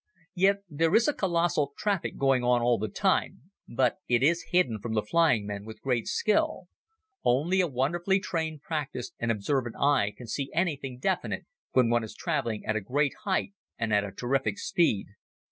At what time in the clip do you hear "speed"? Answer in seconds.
14.57-15.05